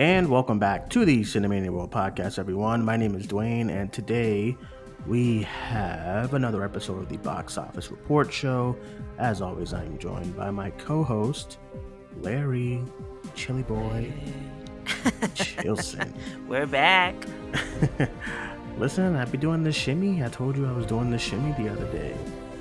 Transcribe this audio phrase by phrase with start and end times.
[0.00, 2.82] And welcome back to the Cinemania World Podcast, everyone.
[2.82, 4.56] My name is Duane, and today
[5.06, 8.78] we have another episode of the Box Office Report Show.
[9.18, 11.58] As always, I am joined by my co host,
[12.22, 12.82] Larry
[13.34, 14.10] Chilly Boy
[15.34, 16.14] Chilson.
[16.48, 17.14] We're back.
[18.78, 20.24] Listen, I'd be doing the shimmy.
[20.24, 22.14] I told you I was doing the shimmy the other day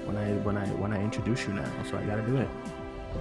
[0.04, 2.50] when I when I when I introduced you now, so I gotta do it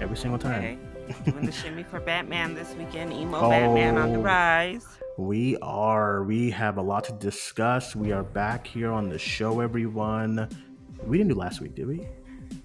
[0.00, 0.58] every single time.
[0.58, 0.78] Okay.
[1.24, 3.12] Doing the shimmy for Batman this weekend.
[3.12, 4.22] Emo Batman on the Oh.
[4.22, 4.86] rise.
[5.16, 6.22] We are.
[6.24, 7.96] We have a lot to discuss.
[7.96, 10.48] We are back here on the show, everyone.
[11.04, 12.06] We didn't do last week, did we?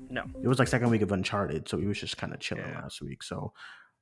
[0.10, 0.24] No.
[0.42, 2.82] It was like second week of Uncharted, so we was just kind of chilling Yeah.
[2.82, 3.24] last week.
[3.24, 3.54] So,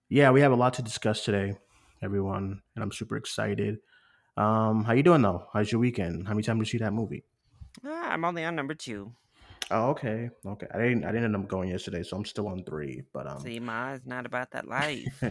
[0.09, 1.57] yeah, we have a lot to discuss today,
[2.01, 3.79] everyone, and I'm super excited.
[4.37, 5.47] Um, how you doing though?
[5.53, 6.27] How's your weekend?
[6.27, 7.23] How many times did you see that movie?
[7.85, 9.13] Ah, I'm only on number two.
[9.71, 10.67] Oh, okay, okay.
[10.73, 11.05] I didn't.
[11.05, 13.03] I didn't end up going yesterday, so I'm still on three.
[13.13, 15.23] But um, See, Ma, it's not about that life.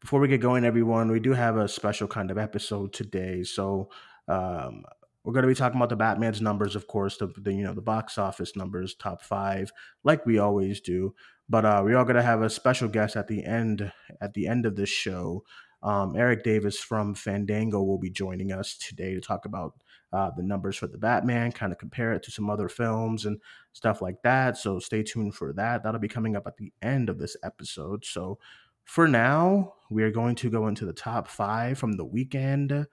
[0.00, 3.42] Before we get going, everyone, we do have a special kind of episode today.
[3.42, 3.90] So
[4.28, 4.84] um,
[5.24, 7.74] we're going to be talking about the Batman's numbers, of course, the, the you know
[7.74, 9.72] the box office numbers, top five,
[10.04, 11.14] like we always do.
[11.48, 14.46] But uh, we are going to have a special guest at the end at the
[14.46, 15.44] end of this show.
[15.82, 19.74] Um, Erik Davis from Fandango will be joining us today to talk about
[20.12, 23.40] uh, the numbers for the Batman, kind of compare it to some other films and
[23.72, 24.56] stuff like that.
[24.56, 25.82] So stay tuned for that.
[25.82, 28.04] That'll be coming up at the end of this episode.
[28.04, 28.38] So
[28.84, 32.86] for now, we are going to go into the top five from the weekend.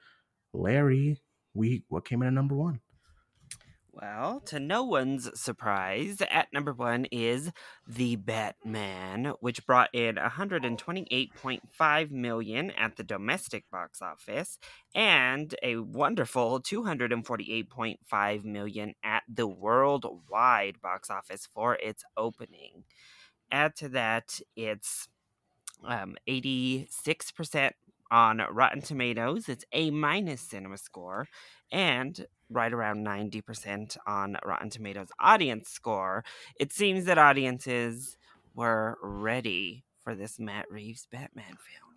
[0.53, 1.21] Larry,
[1.53, 2.79] we what came in at number one?
[4.01, 7.51] Well, to no one's surprise, at number one is
[7.87, 14.57] The Batman, which brought in 128.5 million at the domestic box office
[14.95, 22.83] and a wonderful 248.5 million at the worldwide box office for its opening.
[23.51, 25.07] Add to that, it's
[25.83, 27.71] um, 86%
[28.11, 29.49] on Rotten Tomatoes.
[29.49, 31.27] It's A minus cinema score,
[31.71, 36.23] and right around 90% on Rotten Tomatoes audience score.
[36.59, 38.17] It seems that audiences
[38.55, 41.88] were ready for this Matt Reeves Batman film.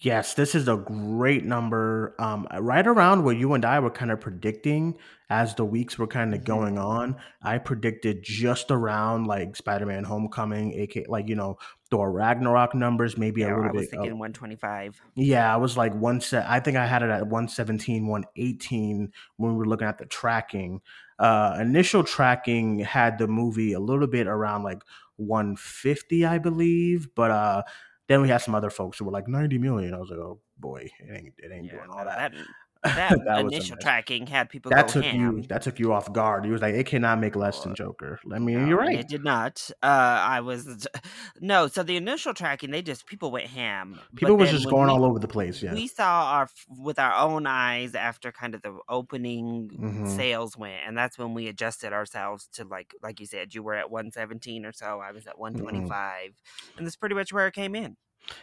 [0.00, 2.14] Yes, this is a great number.
[2.18, 4.96] Um, right around what you and I were kind of predicting
[5.30, 6.44] as the weeks were kind of Mhm.
[6.44, 7.16] going on.
[7.42, 11.58] I predicted just around like Spider-Man: Homecoming, aka like you know
[11.90, 13.90] Thor Ragnarok numbers, maybe a Yeah, little I was bit.
[13.92, 15.00] thinking of- 125.
[15.14, 16.44] Yeah, I was like one set.
[16.50, 20.80] I think I had it at 117, 118 when we were looking at the tracking.
[21.20, 24.82] Uh, initial tracking had the movie a little bit around like
[25.16, 27.14] 150, I believe.
[27.14, 27.62] But uh,
[28.08, 29.94] then we had some other folks who were like 90 million.
[29.94, 32.32] I was like, oh boy, it ain't, it ain't Yeah, doing all that.
[32.32, 32.40] that,
[32.84, 35.38] that, That initial tracking had people That go took ham.
[35.38, 35.42] you.
[35.48, 36.44] That took you off guard.
[36.44, 38.20] You was like, it cannot make less than Joker.
[38.32, 38.98] I mean, No, you're right.
[39.00, 39.70] It did not.
[39.82, 40.86] Uh, I was
[41.40, 41.66] no.
[41.68, 43.98] So the initial tracking, they just people went ham.
[44.16, 45.62] People was just going we- all over the place.
[45.62, 45.74] Yeah.
[45.74, 50.16] We saw our with our own eyes after kind of the opening Mhm.
[50.16, 53.74] sales went, and that's when we adjusted ourselves to like like you said, you were
[53.74, 55.00] at one seventeen or so.
[55.00, 56.30] I was at one twenty five,
[56.76, 57.96] and that's pretty much where it came in.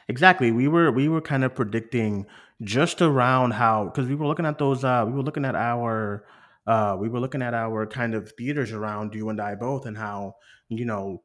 [0.08, 0.52] Exactly.
[0.52, 2.25] We were we were kind of predicting
[2.64, 6.25] just around how because we were looking at those uh we were looking at our
[6.68, 9.97] uh we were looking at our kind of theaters around you and I both and
[9.97, 10.36] how
[10.70, 11.24] you know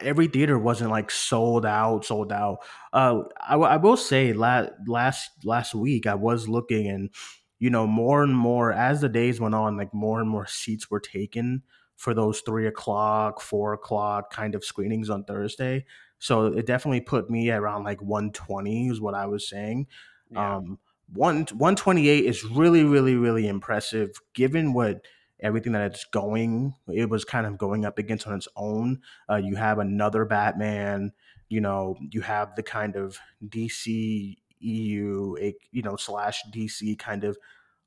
[0.00, 2.58] every theater wasn't like sold out sold out
[2.92, 7.10] uh I, w- I will say last last last week I was looking and
[7.58, 10.90] you know more and more as the days went on like more and more seats
[10.90, 11.62] were taken
[11.96, 15.84] for those three o'clock four o'clock kind of screenings on Thursday
[16.18, 19.86] so it definitely put me around like 120 is what I was saying.
[20.36, 20.78] Um,
[21.12, 25.04] one 128 is really, really, really impressive given what
[25.40, 26.74] everything that it's going.
[26.88, 29.00] It was kind of going up against on its own.
[29.30, 31.12] Uh, you have another Batman.
[31.48, 37.24] You know, you have the kind of DC EU, a- you know, slash DC kind
[37.24, 37.38] of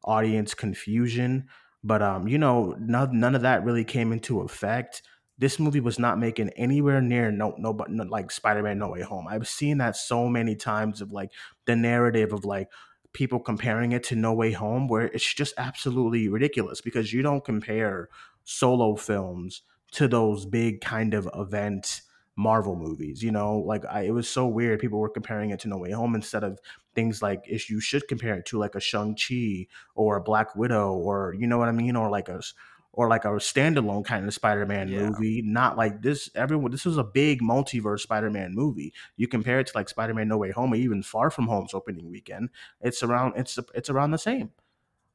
[0.04, 1.48] audience confusion.
[1.84, 5.04] But um, you know, none, none of that really came into effect
[5.42, 9.02] this movie was not making anywhere near no no but no, like Spider-Man No Way
[9.02, 9.28] Home.
[9.28, 11.32] I've seen that so many times of like
[11.66, 12.70] the narrative of like
[13.12, 17.44] people comparing it to No Way Home where it's just absolutely ridiculous because you don't
[17.44, 18.08] compare
[18.44, 22.02] solo films to those big kind of event
[22.38, 23.58] Marvel movies, you know?
[23.58, 26.44] Like I, it was so weird people were comparing it to No Way Home instead
[26.44, 26.60] of
[26.94, 29.66] things like if you should compare it to like a Shang-Chi
[29.96, 32.42] or a Black Widow or you know what I mean or like a
[32.94, 35.10] or like a standalone kind of Spider-Man Yeah.
[35.10, 36.30] movie, not like this.
[36.36, 38.94] Everyone, this was a big multiverse Spider-Man movie.
[39.16, 42.10] You compare it to like Spider-Man No Way Home or even Far From Home's opening
[42.12, 42.50] weekend.
[42.82, 43.34] It's around.
[43.38, 44.52] It's it's around the same.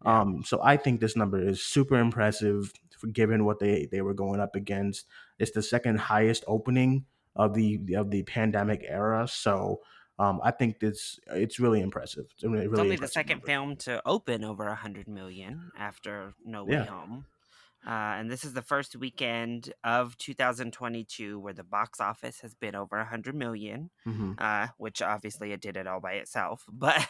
[0.04, 0.20] Yeah.
[0.20, 4.14] Um, so I think this number is super impressive for given what they they were
[4.14, 5.06] going up against.
[5.38, 9.28] It's the second highest opening of the of the pandemic era.
[9.28, 9.80] So
[10.18, 12.24] Um, I think it's it's really impressive.
[12.32, 13.48] It's, really, It's really only the second numbers.
[13.52, 16.84] film to open over a hundred million after No Way Yeah.
[16.86, 17.26] Home.
[17.86, 22.74] Uh, and this is the first weekend of 2022 where the box office has been
[22.74, 26.64] over 100 million, hmm uh, which obviously it did it all by itself.
[26.72, 27.06] But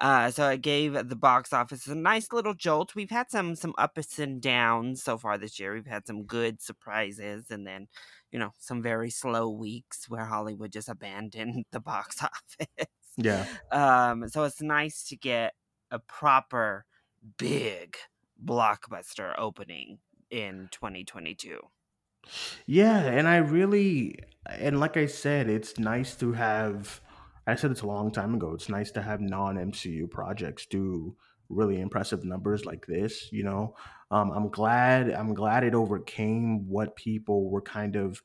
[0.00, 2.94] uh, so it gave the box office a nice little jolt.
[2.94, 5.74] We've had some some ups and downs so far this year.
[5.74, 7.86] We've had some good surprises, and then
[8.30, 12.86] you know some very slow weeks where Hollywood just abandoned the box office.
[13.16, 13.46] Yeah.
[13.70, 15.54] Um, so it's nice to get
[15.90, 16.86] a proper
[17.38, 17.96] big
[18.44, 19.98] blockbuster opening
[20.30, 21.60] in 2022.
[22.66, 27.00] Yeah, and I really and like I said, it's nice to have
[27.46, 28.52] I said it's a long time ago.
[28.52, 31.16] It's nice to have non-MCU projects do
[31.48, 33.74] really impressive numbers like this, you know.
[34.10, 38.22] Um, I'm glad I'm glad it overcame what people were kind of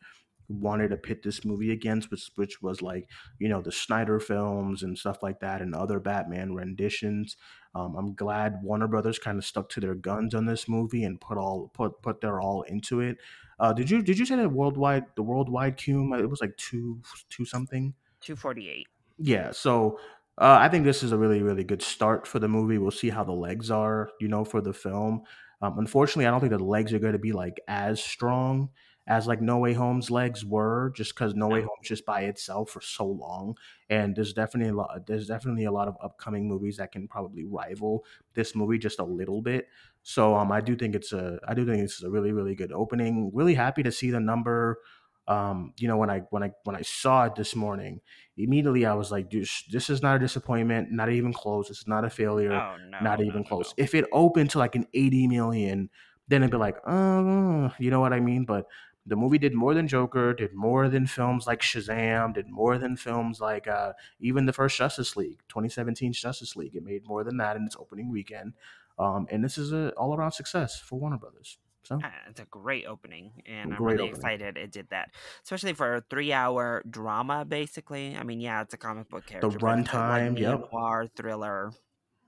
[0.50, 3.10] wanted to pit this movie against, which which was like,
[3.40, 7.38] you know, the Snyder films and stuff like that and other Batman renditions.
[7.76, 11.22] Um, I'm glad Warner Brothers kind of stuck to their guns on this movie and
[11.22, 13.18] put all put put their all into it
[13.60, 17.02] uh, did you did you say that worldwide the worldwide cume it was like two
[17.30, 17.94] two something?
[18.22, 18.88] 248.
[19.20, 20.00] Yeah, so
[20.38, 22.78] uh, I think this is a really really good start for the movie.
[22.78, 25.24] We'll see how the legs are, you know, for the film.
[25.62, 28.70] Um, unfortunately, I don't think the legs are going to be like as strong
[29.08, 31.62] as like No Way Home's legs were, just because No Way.
[31.62, 33.58] Home's just by itself for so long,
[33.90, 35.06] and there's definitely a lot.
[35.08, 39.04] There's definitely a lot of upcoming movies that can probably rival this movie just a
[39.04, 39.68] little bit.
[40.04, 42.72] So um, I do think it's a I do think it's a really really good
[42.72, 43.32] opening.
[43.34, 44.80] Really happy to see the number.
[45.28, 48.00] Um, you know when I when I when I saw it this morning,
[48.38, 51.68] immediately I was like, dude, this is not a disappointment, not even close.
[51.68, 53.74] This is not a failure, Oh no, not even no, close.
[53.78, 53.84] no.
[53.84, 55.90] If it opened to like an 80 million,
[56.30, 58.46] then it'd be like, oh, you know what I mean?
[58.46, 58.68] But
[59.08, 62.98] the movie did more than Joker, did more than films like Shazam, did more than
[62.98, 66.76] films like uh, even the first Justice League, 2017 Justice League.
[66.76, 68.54] It made more than that in its opening weekend.
[69.00, 71.58] Um, and this is an all around success for Warner Brothers.
[71.84, 74.16] So Uh, It's a great opening, and I'm really opening.
[74.16, 75.12] excited it did that,
[75.44, 77.46] especially for a three-hour drama.
[77.46, 80.34] Basically, I mean, yeah, it's a comic book The character, but it's a, like runtime,
[80.34, 80.70] neo yep.
[80.74, 81.72] noir thriller.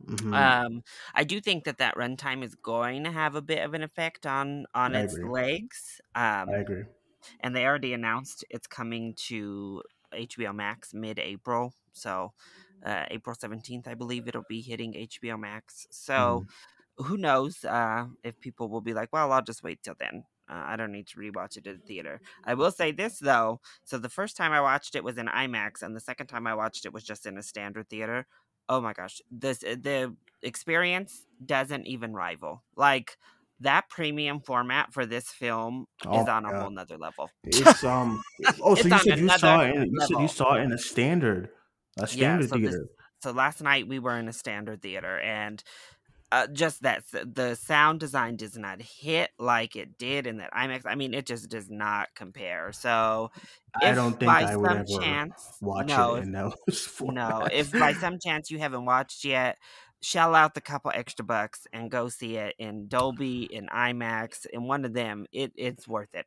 [0.08, 0.84] Hmm Um,
[1.16, 4.26] I do think that that runtime is going to have a bit of an effect
[4.26, 5.24] on on I its agree.
[5.24, 6.02] legs.
[6.48, 6.86] I Um, agree.
[7.42, 11.74] and they already announced it's coming to HBO Max mid-April.
[11.94, 12.34] So
[12.86, 15.88] uh, April 17th, I believe it'll be hitting HBO Max.
[15.92, 16.50] So Mhm.
[16.98, 20.26] who knows uh, if people will be like, well, I'll just wait till then.
[20.50, 22.22] Uh, I don't need to rewatch it in the theater.
[22.44, 23.62] I will say this though.
[23.86, 26.56] So the first time I watched it was in IMAX, and the second time I
[26.56, 28.28] watched it was just in a standard theater.
[28.70, 32.64] Oh my gosh, this the experience doesn't even rival.
[32.76, 33.18] Like
[33.60, 36.62] that premium format for this film Oh is on a god.
[36.62, 37.30] whole nother level.
[37.46, 38.22] It's um.
[38.62, 39.76] Oh, so you said you saw it?
[39.76, 41.50] In, you said you saw it in a standard,
[41.98, 42.38] a Yeah.
[42.38, 42.76] standard So this.
[42.76, 42.86] theater.
[43.22, 45.62] So last night we were in a standard theater, and
[46.32, 50.82] uh, just that the sound design does not hit like it did in that IMAX.
[50.86, 52.72] I mean, it just does not compare.
[52.72, 53.32] So
[53.82, 56.94] I don't think by I would some ever chance, watch no, it if in those
[57.02, 59.58] no, if by some chance you haven't watched yet,
[60.02, 64.68] shell out the couple extra bucks and go see it in Dolby, in IMAX, in
[64.68, 65.26] one of them.
[65.32, 66.26] It it's worth it.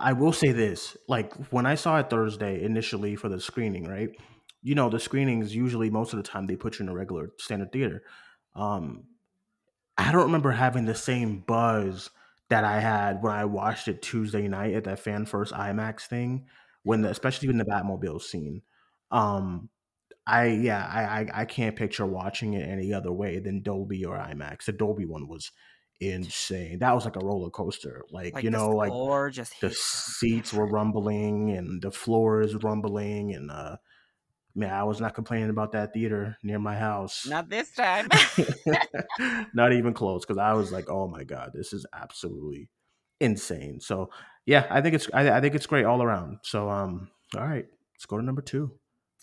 [0.00, 4.10] I will say this: like when I saw it Thursday initially for the screening, right?
[4.62, 7.30] You know, the screenings usually most of the time they put you in a regular
[7.38, 8.02] standard theater.
[8.54, 9.04] Um,
[9.98, 12.10] I don't remember having the same buzz
[12.48, 16.46] that I had when I watched it Tuesday night at that fan first IMAX thing,
[16.82, 18.62] when the, especially in the Batmobile scene.
[19.10, 19.68] Um,
[20.26, 24.16] I yeah, I, I I can't picture watching it any other way than Dolby or
[24.16, 24.64] IMAX.
[24.64, 25.52] The Dolby one was
[26.00, 26.80] insane.
[26.80, 28.04] That was like a roller coaster.
[28.10, 28.92] Like like you know, like
[29.60, 33.76] the seats were rumbling and the floor is rumbling and uh
[34.56, 37.26] man, I was not complaining about that theater near my house.
[37.26, 38.08] Not this time.
[39.54, 42.68] not even close because I was like, oh my god, this is absolutely
[43.20, 43.80] insane.
[43.80, 44.10] So
[44.46, 46.38] yeah, I think it's I, I think it's great all around.
[46.42, 48.72] So um, all right, let's go to number two.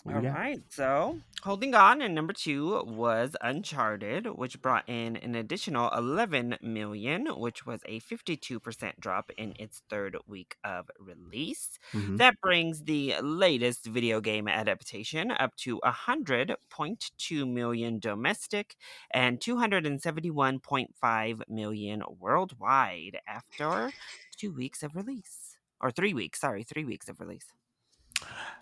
[0.06, 5.88] All right, so holding on, and number two was Uncharted, which brought in an additional
[5.90, 11.78] 11 million, which was a 52% drop in its third week of release.
[11.92, 18.76] hmm That brings the latest video game adaptation up to 100.2 million domestic
[19.10, 23.90] and 271.5 million worldwide after
[24.36, 25.56] two weeks of release.
[25.80, 27.46] Or three weeks, sorry, three weeks of release.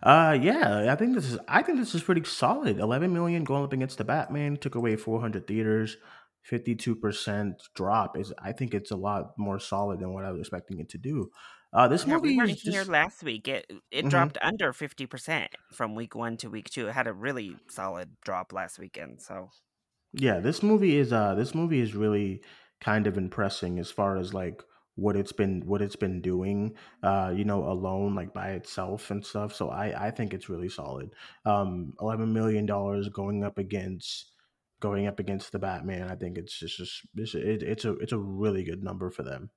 [0.03, 2.79] Uh, yeah, I think this is I think this is pretty solid.
[2.79, 5.97] Eleven million going up against the Batman took away four hundred theaters.
[6.43, 10.33] Fifty two percent drop is I think it's a lot more solid than what I
[10.33, 11.31] was expecting it to do.
[11.73, 13.47] Uh, this Yeah, we movie weren't is here last week.
[13.49, 14.09] It it Mhm.
[14.09, 16.89] dropped under 50% from week 1 to week 2.
[16.89, 19.51] It had a really solid drop last weekend, so
[20.13, 22.43] Yeah, this movie is uh this movie is really
[22.81, 24.63] kind of impressing as far as like
[24.97, 29.25] what it's been what it's been doing uh you know alone like by itself and
[29.25, 31.11] stuff so i i think it's really solid
[31.47, 34.33] um 11 million dollars going up against
[34.81, 38.13] going up against the batman i think it's just, just it's, it, it's a it's
[38.13, 39.51] a really good number for them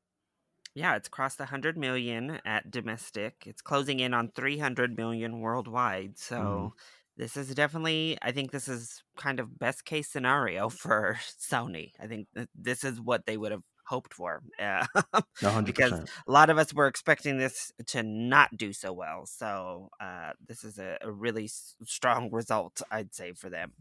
[0.76, 3.44] yeah, it's crossed 100 million at domestic.
[3.46, 6.18] It's closing in on 300 million worldwide.
[6.18, 6.74] So
[7.18, 11.92] this is definitely I think this is kind of best case scenario for Sony.
[12.00, 14.42] I think this is what they would have hoped for.
[14.62, 14.86] Uh,
[15.64, 19.26] because 100% a lot of us were expecting this to not do so well.
[19.26, 23.74] So uh, this is a, a really s- strong result, I'd say, for them.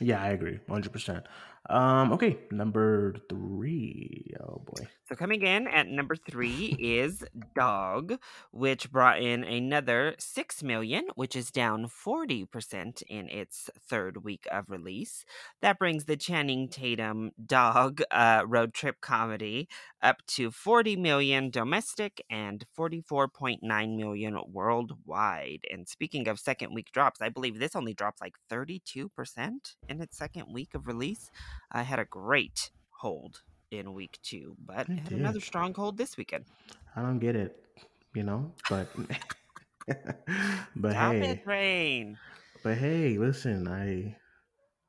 [0.00, 1.24] Yeah i agree 100%
[1.68, 4.32] um okay number three.
[4.40, 7.22] Oh boy So coming in at number three is
[7.54, 8.14] Dog,
[8.50, 14.46] which brought in another six million, which is down forty percent in its third week
[14.50, 15.24] of release.
[15.60, 19.68] That brings the Channing Tatum Dog uh, road trip comedy
[20.02, 25.60] up to forty million domestic and forty-four point nine million worldwide.
[25.70, 30.00] And speaking of second week drops, I believe this only dropped like thirty-two percent in
[30.00, 31.30] its second week of release.
[31.70, 32.70] I had a great
[33.00, 36.46] hold in week two, but it had another strong hold this weekend.
[36.96, 37.56] i don't get it
[38.14, 38.88] you know but
[40.76, 42.18] but Stop it, hey Rain.
[42.62, 44.16] But hey, listen, I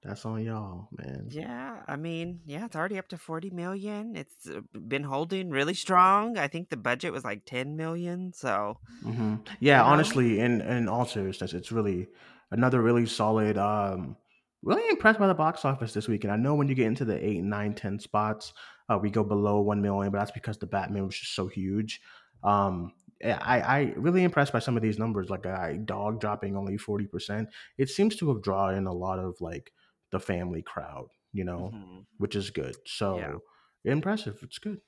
[0.03, 1.33] that's on y'all, man.
[1.33, 4.15] Yeah, I mean, yeah, it's already up to 40 million.
[4.15, 6.37] It's been holding really strong.
[6.37, 8.33] I think the budget was like 10 million.
[8.33, 9.35] So, hmm
[9.67, 12.07] you Yeah, know, honestly, in in all seriousness, it's really
[12.51, 13.57] another really solid.
[13.57, 14.15] Um,
[14.63, 16.23] really impressed by the box office this week.
[16.23, 18.53] And I know when you get into the eight, nine, ten spots,
[18.89, 22.01] uh, we go below one million, but that's because the Batman was just so huge.
[22.43, 25.29] Um, I I really impressed by some of these numbers.
[25.29, 27.49] Like a dog dropping only forty percent.
[27.77, 29.71] It seems to have drawn in a lot of like
[30.11, 32.75] the family crowd, you know, mhm, which is good.
[32.75, 32.81] yeah.
[32.85, 33.41] So
[33.85, 34.39] impressive.
[34.41, 34.81] It's good.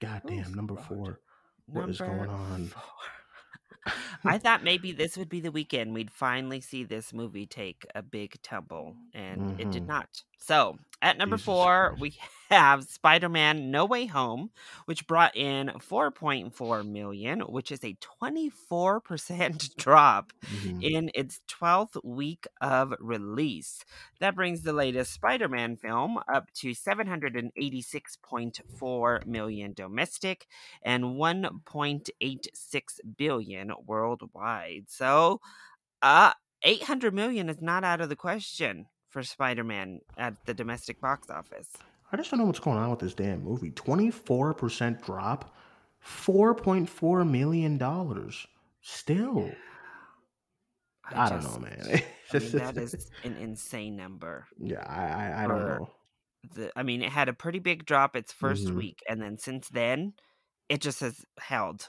[0.00, 1.20] God damn, number four.
[1.66, 2.66] What is going on?
[2.68, 2.82] four.
[4.24, 8.02] I thought maybe this would be the weekend we'd finally see this movie take a
[8.02, 10.24] big tumble, and it did hmm not.
[10.38, 11.98] So, at number Jesus four, Christ.
[11.98, 12.16] we
[12.50, 14.50] have Spider Man No Way Home,
[14.86, 22.46] which brought in 4.4 million, which is a 24% drop hmm in its 12th week
[22.60, 23.84] of release.
[24.20, 30.46] That brings the latest Spider Man film up to 786.4 million domestic
[30.82, 34.84] and 1.86 billion worldwide.
[34.88, 35.40] So,
[36.02, 38.86] uh 800 million is not out of the question
[39.18, 41.66] for Spider-Man at the domestic box office.
[42.12, 43.72] I just don't know what's going on with this damn movie.
[43.72, 45.56] 24% drop,
[46.06, 48.30] $4.4 million.
[48.80, 49.50] Still.
[51.04, 52.02] I, I don't know, man.
[52.32, 55.90] I mean that is an insane number yeah, I, I, I don't know.
[56.54, 59.38] the I mean it had a pretty big drop its 1st hmm week and then
[59.38, 60.12] since then
[60.68, 61.88] it just has held.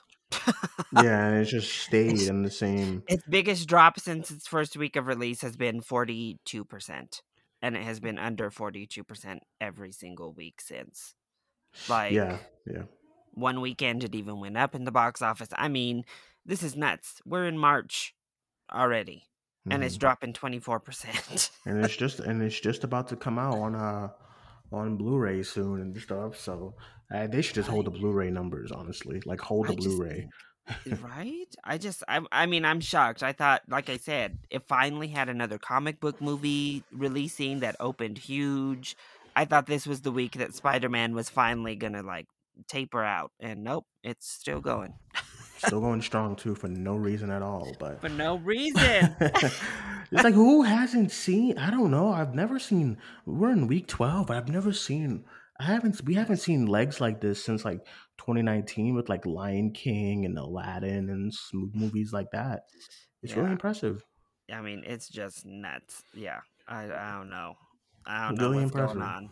[0.92, 3.04] Yeah, and it just stayed its, in the same.
[3.08, 7.22] its biggest drop since its first week of release has been 42%.
[7.62, 11.16] And it has been under 42% every single week since.
[11.88, 12.84] Like Yeah, yeah.
[13.34, 15.50] one weekend it even went up in the box office.
[15.54, 16.06] I mean,
[16.46, 17.22] this is nuts.
[17.26, 18.16] We're in March
[18.74, 19.26] already.
[19.70, 21.52] And it's hmm dropping 24%.
[21.66, 24.10] And it's just and it's just about to come out on uh
[24.72, 26.40] on Blu-ray soon and stuff.
[26.40, 26.76] So
[27.14, 29.22] uh, they should just hold the Blu-ray numbers, honestly.
[29.26, 30.28] Like hold the I Blu-ray.
[30.84, 31.48] think right?
[31.64, 33.24] I just I I mean, I'm shocked.
[33.24, 38.18] I thought like I said, it finally had another comic book movie releasing that opened
[38.18, 38.96] huge.
[39.36, 42.28] I thought this was the week that Spider-Man was finally to like
[42.68, 44.94] taper out and nope, it's still going.
[45.58, 47.76] Still going strong too for no reason at all.
[47.80, 49.16] But For no reason.
[50.12, 51.58] it's like who hasn't seen?
[51.58, 52.10] I don't know.
[52.12, 52.98] I've never seen.
[53.26, 55.26] We're in week twelve, but I've never seen.
[55.60, 56.02] I haven't.
[56.06, 57.86] We haven't seen legs like this since like
[58.20, 62.62] 2019 with like Lion King and Aladdin and s- movies like that.
[63.24, 64.04] It's really impressive.
[64.54, 66.02] I mean, it's just nuts.
[66.14, 66.40] Yeah.
[66.68, 67.54] I I don't know.
[68.06, 69.30] I don't know Really what's going impressive.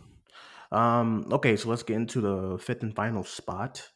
[0.70, 1.00] on.
[1.00, 1.26] Um.
[1.32, 3.88] Okay, so let's get into the fifth and final spot.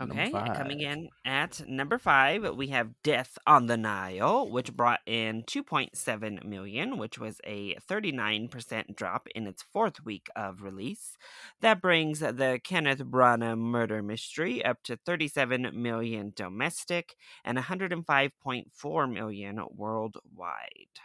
[0.00, 5.42] Okay, coming in at number five, we have Death on the Nile, which brought in
[5.42, 11.16] 2.7 million, which was a 39% drop in its fourth week of release.
[11.62, 19.60] That brings the Kenneth Branagh murder mystery up to 37 million domestic and 105.4 million
[19.74, 21.00] worldwide.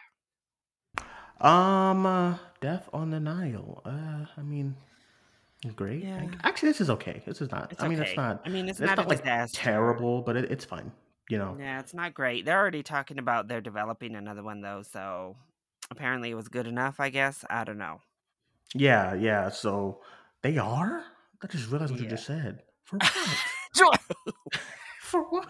[1.41, 2.05] Um.
[2.05, 3.81] Uh, Death on the Nile.
[3.83, 4.25] Uh.
[4.37, 4.75] I mean.
[5.75, 6.03] Great.
[6.03, 6.25] Yeah.
[6.43, 7.21] Actually, this is okay.
[7.25, 7.71] This is not.
[7.71, 8.09] It's I mean, okay.
[8.09, 8.41] it's not.
[8.45, 9.57] I mean, it's, It's not, not a like disaster.
[9.61, 10.91] terrible, but it, it's fine.
[11.29, 11.55] You know.
[11.59, 12.43] Yeah, it's not great.
[12.45, 15.37] They're already talking about they're developing another one though, so
[15.89, 16.99] apparently it was good enough.
[16.99, 18.01] I guess I don't know.
[18.75, 19.49] Yeah, yeah.
[19.49, 20.01] So
[20.41, 21.03] they are.
[21.41, 22.63] I just realized what you just said.
[22.83, 22.97] For
[23.77, 24.01] what?
[25.13, 25.45] For what?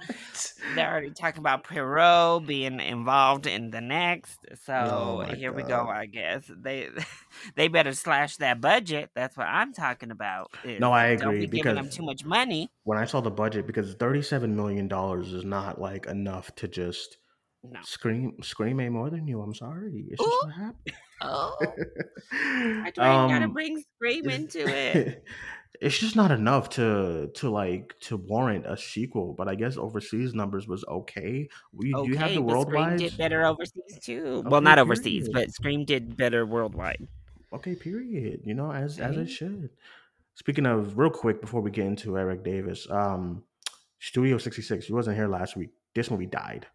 [0.76, 4.38] They're already talking about Poirot being involved in the next.
[4.66, 5.88] So Oh here we go.
[5.88, 6.90] I guess they
[7.56, 9.12] they better slash that budget.
[9.16, 10.52] That's what I'm talking about.
[10.66, 12.70] No, I Don't agree be giving them because too much money.
[12.84, 17.16] when I saw the budget, because thirty-seven million dollars is not like enough to just
[17.64, 17.80] No.
[17.84, 19.42] scream, scream a more than you.
[19.42, 20.08] I'm sorry.
[20.10, 20.48] It's just Ooh.
[20.48, 20.96] what happened.
[21.22, 21.56] Oh,
[22.34, 25.24] I I gotta Um, bring Scream into it.
[25.82, 29.34] it's just not enough to to like to warrant a sequel.
[29.34, 31.48] But I guess overseas numbers was okay.
[31.74, 34.44] We do you have Okay, the but Scream did better overseas too.
[34.46, 35.34] Well, Okay, not overseas, period.
[35.48, 37.08] but Scream did better worldwide.
[37.52, 38.42] Okay, period.
[38.44, 39.70] You know, as as it should.
[40.36, 43.44] Speaking of, real quick before we get into Erik Davis, um,
[44.00, 44.86] Studio sixty six.
[44.88, 45.70] He wasn't here last week.
[45.94, 46.66] This movie died.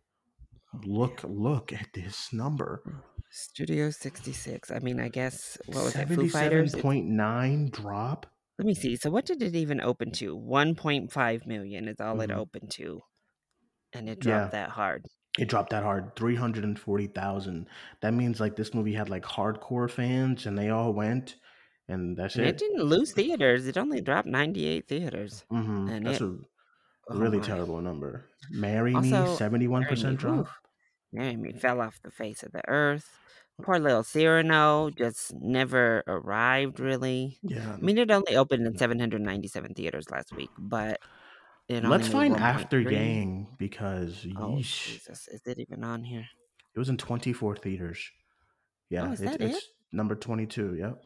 [0.85, 2.83] Look, look at this number.
[3.31, 4.71] Studio 66.
[4.71, 5.93] I mean, I guess what was it?
[5.93, 8.27] Seventy seven point nine drop.
[8.59, 8.97] Let me see.
[8.97, 10.37] So what did it even open to?
[10.37, 12.37] 1.5 million is all it Mhm.
[12.37, 13.01] opened to.
[13.93, 14.23] And it Yeah.
[14.23, 15.07] dropped that hard.
[15.39, 17.69] It dropped that hard, three hundred and forty thousand.
[18.03, 21.37] That means like this movie had like hardcore fans, and they all went,
[21.89, 22.59] and that's And it it.
[22.59, 23.67] didn't lose theaters.
[23.67, 25.45] It only dropped 98 theaters.
[25.51, 26.39] hmm and That's it- a
[27.09, 27.43] Oh really my.
[27.47, 28.31] terrible number.
[28.51, 30.49] Marry Also, Me, 71% drop.
[31.13, 33.19] Marry Me fell off the face of the earth.
[33.63, 37.39] Poor little Cyrano just never arrived, really.
[37.43, 37.75] Yeah.
[37.75, 41.01] I mean, it only opened in 797 theaters last week, but
[41.69, 42.93] it Let's find After 1.3.
[42.93, 45.29] Yang because Oh, Jesus.
[45.29, 46.25] Is it even on here?
[46.75, 47.99] it was in twenty four theaters.
[48.11, 48.15] Oh,
[48.91, 49.63] yeah, Oh, is it's, it?
[49.93, 50.75] number twenty two.
[50.77, 51.03] Yep,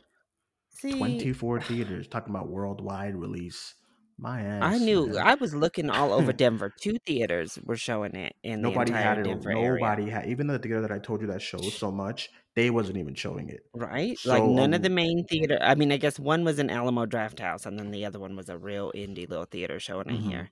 [0.75, 2.07] See, twenty four theaters.
[2.07, 3.75] Talking about worldwide release.
[4.17, 4.63] My ass.
[4.63, 5.19] I knew man.
[5.19, 6.71] I was looking all over Denver.
[6.81, 9.25] Two theaters were showing it in Nobody the had it.
[9.25, 10.27] Denver area, Nobody had.
[10.27, 13.49] Even the theater that I told you that shows so much, they wasn't even showing
[13.51, 13.61] it.
[13.75, 14.19] right?
[14.25, 15.59] like So none of the um, main theater.
[15.61, 18.49] I mean, I guess one was an Alamo Drafthouse, and then the other one was
[18.49, 20.23] a real indie little theater showing it Mhm.
[20.23, 20.51] here.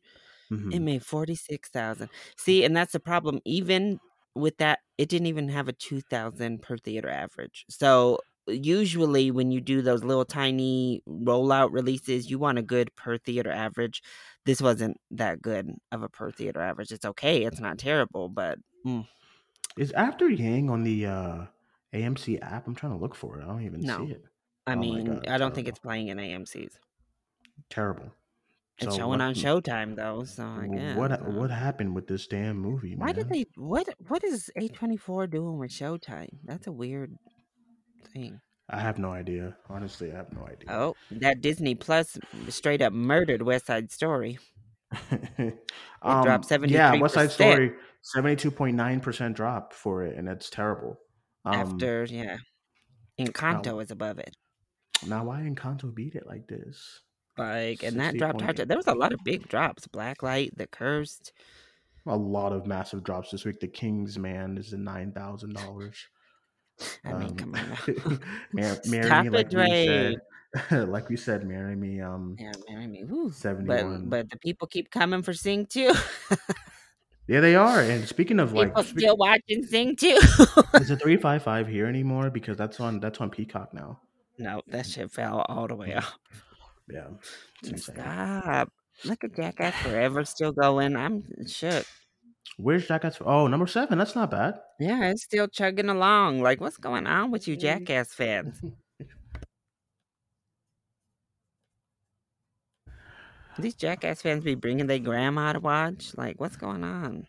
[0.50, 0.72] mhm.
[0.72, 2.10] It made forty six thousand.
[2.38, 3.40] See, and that's the problem.
[3.46, 4.00] Even
[4.36, 7.66] with that, it didn't even have a two thousand per theater average.
[7.70, 8.20] So
[8.52, 13.50] usually, when you do those little tiny rollout releases, you want a good per theater
[13.50, 14.02] average.
[14.46, 16.92] This wasn't that good of a per theater average.
[16.92, 17.44] It's okay.
[17.44, 19.06] It's not terrible, but mm,
[19.76, 21.44] Is After Yang on the uh,
[21.94, 22.66] AMC app?
[22.66, 23.44] I'm trying to look for it.
[23.44, 23.98] I don't even No.
[24.06, 24.24] see it.
[24.66, 26.78] I Oh mean, God, I don't think it's playing in AMC's.
[27.68, 28.12] Terrible.
[28.78, 30.96] It's showing what- on Showtime though, so I guess.
[30.96, 33.44] What what happened with this damn movie, Why did they?
[33.56, 36.30] What What is A twenty four doing with Showtime?
[36.44, 37.14] That's a weird
[38.08, 38.40] thing.
[38.68, 39.56] I have no idea.
[39.68, 40.70] Honestly, I have no idea.
[40.70, 44.38] Oh, that Disney Plus straight up murdered West Side Story.
[46.02, 50.50] um, dropped yeah, West Side Story, seventy-two point nine percent drop for it, and that's
[50.50, 50.98] terrible.
[51.44, 52.38] Um, after yeah,
[53.18, 54.36] Encanto is above it.
[55.06, 57.00] now, why Encanto beat it like this?
[57.38, 58.56] Like, and that dropped hard.
[58.56, 59.86] There was a lot of big drops.
[59.88, 61.32] Blacklight, The Cursed.
[62.06, 63.60] A lot of massive drops this week.
[63.60, 65.96] The King's Man is at nine thousand dollars.
[67.04, 67.68] I mean, come on.
[67.68, 67.76] now.
[68.52, 70.16] Mar- marry me, like we said.
[70.88, 72.00] like we said, marry me.
[72.00, 73.04] Um, Yeah, marry me.
[73.04, 73.30] Woo.
[73.30, 74.06] seventy-one.
[74.08, 75.92] But but the people keep coming for Sing 2.
[77.28, 77.80] yeah, they are.
[77.80, 80.06] And speaking of like, people spe- still watching Sing 2.
[80.74, 82.30] is it three five five here anymore?
[82.30, 84.00] Because that's on that's on Peacock now.
[84.38, 86.18] no, that shit fell all the way off.
[86.90, 87.06] Yeah,
[87.62, 87.96] it's insane.
[87.96, 88.72] Stop.
[89.04, 90.96] Look at Jackass Forever still going.
[90.96, 91.86] I'm shook.
[92.56, 93.18] Where's Jackass?
[93.24, 93.98] Oh, number seven.
[93.98, 94.54] That's not bad.
[94.78, 96.42] Yeah, it's still chugging along.
[96.42, 98.60] Like, what's going on with you, Jackass fans?
[103.58, 106.12] These Jackass fans be bringing their grandma to watch.
[106.16, 107.26] Like, what's going on?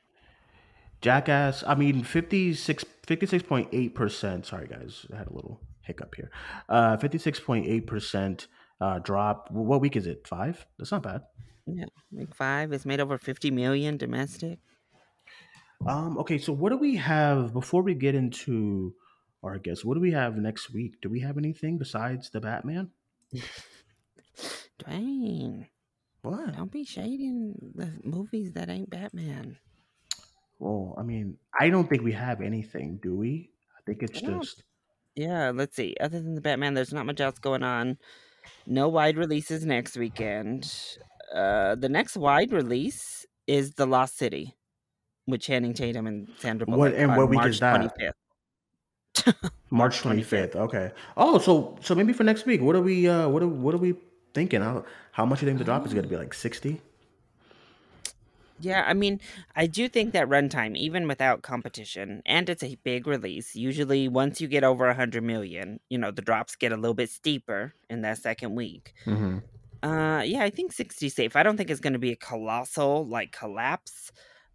[1.01, 1.63] Jackass.
[1.65, 4.45] I mean, 56, 56.8 percent.
[4.45, 6.29] Sorry, guys, I had a little hiccup here.
[6.69, 8.47] Uh, fifty six point eight percent
[8.79, 9.49] uh drop.
[9.51, 10.27] What week is it?
[10.27, 10.65] Five.
[10.77, 11.21] That's not bad.
[11.65, 12.71] Yeah, week five.
[12.71, 14.59] It's made over fifty million domestic.
[15.87, 16.17] Um.
[16.19, 16.37] Okay.
[16.37, 18.93] So what do we have before we get into
[19.43, 19.83] our guests?
[19.83, 21.01] What do we have next week?
[21.01, 22.91] Do we have anything besides the Batman?
[24.79, 25.67] Duane,
[26.21, 26.55] What?
[26.55, 29.57] don't be shading the movies that ain't Batman.
[30.59, 32.99] Well, I mean, I don't think we have anything.
[33.01, 33.49] Do we?
[33.77, 34.63] I think it's I just.
[35.15, 35.95] Yeah, let's see.
[35.99, 37.97] Other than the Batman, there's not much else going on.
[38.65, 40.73] No wide releases next weekend.
[41.33, 44.55] Uh, the next wide release is The Lost City,
[45.27, 46.79] with Channing Tatum and Sandra Bullock.
[46.79, 47.95] What- and what week March is that?
[47.97, 48.13] 25th.
[49.69, 50.55] March twenty fifth.
[50.55, 50.91] Okay.
[51.17, 53.07] Oh, so so maybe for next week, what are we?
[53.07, 53.95] Uh, what are what are we
[54.33, 56.81] thinking how how much do you think the drop is going to be like 60?
[58.61, 59.19] Yeah, I mean,
[59.55, 64.39] I do think that runtime, even without competition, and it's a big release, usually once
[64.39, 67.73] you get over a 100 million, you know, the drops get a little bit steeper
[67.89, 68.93] in that second week.
[69.05, 69.39] Mm-hmm.
[69.83, 71.35] Uh, yeah, I think 60 safe.
[71.35, 74.11] I don't think it's going to be a colossal like collapse,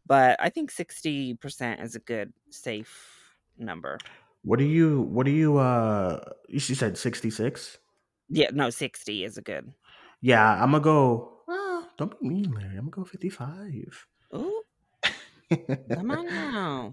[0.07, 3.16] but I think 60% is a good safe
[3.59, 3.99] number.
[4.42, 7.79] What do you what do you uh you said 66?
[8.29, 9.73] Yeah, no, 60 is a good.
[10.21, 11.42] Yeah, I'm gonna go.
[11.49, 12.77] "Ah, don't be mean, Larry.
[12.77, 14.07] I'm gonna go 55.
[14.35, 14.62] Ooh,
[15.92, 16.90] come on now.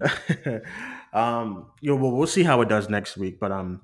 [1.12, 3.40] um, yo, well, we'll see how it does next week.
[3.40, 3.82] But um,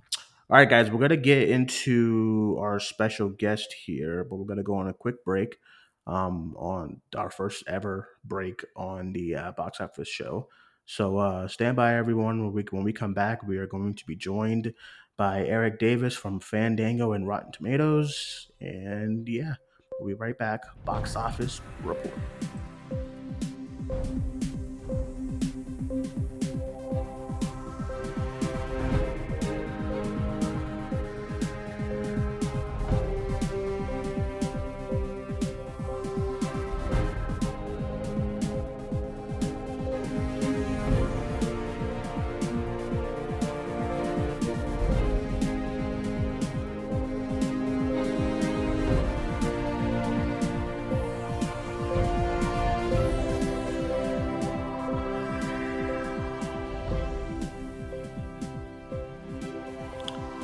[0.49, 4.75] all right, guys, we're gonna get into our special guest here, but we're gonna go
[4.77, 5.59] on a quick break.
[6.11, 10.49] Um, on our first ever break on the uh, box office show.
[10.85, 12.43] So uh, stand by, everyone.
[12.43, 14.75] When we when we come back, we are going to be joined
[15.17, 19.55] by Erik Davis from Fandango and Rotten Tomatoes, and yeah,
[20.01, 20.63] we'll be right back.
[20.85, 22.13] Box office report.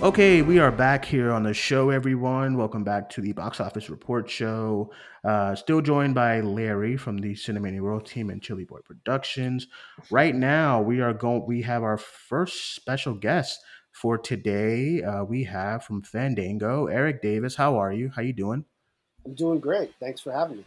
[0.07, 2.57] Okay, we are back here on the show, everyone.
[2.57, 4.92] Welcome back to the Box Office Report Show.
[5.25, 9.66] Uh, still joined by Larry from the Cinemania World Team and Chilly Boy Productions.
[10.12, 11.45] Right now, we are going.
[11.45, 13.59] We have our first special guest
[13.90, 15.03] for today.
[15.03, 17.57] Uh, we have from Fandango, Erik Davis.
[17.57, 18.12] How are you?
[18.14, 18.64] How you doing?
[19.25, 19.92] I'm doing great.
[19.99, 20.64] Thanks for having me.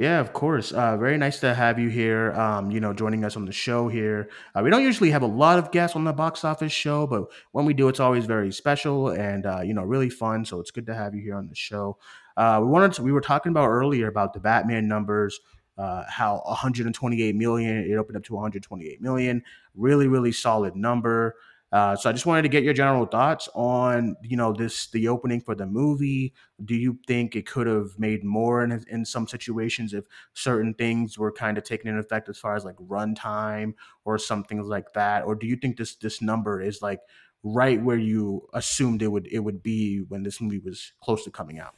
[0.00, 0.72] Yeah, of course.
[0.72, 2.32] Uh, very nice to have you here.
[2.32, 4.30] Um, you know, joining us on the show here.
[4.54, 7.24] Uh, we don't usually have a lot of guests on the box office show, but
[7.52, 10.46] when we do, it's always very special and uh, you know really fun.
[10.46, 11.98] So it's good to have you here on the show.
[12.34, 13.02] Uh, we wanted to.
[13.02, 15.38] We were talking about earlier about the Batman numbers.
[15.76, 19.42] Uh, how 128 million it opened up to 128 million
[19.74, 21.36] really really solid number
[21.72, 25.08] uh, so i just wanted to get your general thoughts on you know this the
[25.08, 26.34] opening for the movie.
[26.64, 30.04] Do you think it could have made more in, in some situations if
[30.34, 34.62] certain things were kind of taken into effect as far as like runtime or something
[34.62, 35.24] like that?
[35.24, 37.00] Or do you think this this number is like
[37.42, 41.30] right where you assumed it would it would be when this movie was close to
[41.30, 41.74] coming out